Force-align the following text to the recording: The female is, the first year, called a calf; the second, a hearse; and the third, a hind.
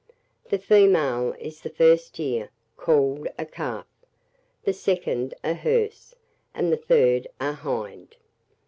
The 0.49 0.57
female 0.57 1.35
is, 1.37 1.61
the 1.61 1.69
first 1.69 2.17
year, 2.17 2.49
called 2.75 3.27
a 3.37 3.45
calf; 3.45 3.85
the 4.63 4.73
second, 4.73 5.35
a 5.43 5.53
hearse; 5.53 6.15
and 6.55 6.73
the 6.73 6.77
third, 6.77 7.27
a 7.39 7.53
hind. 7.53 8.15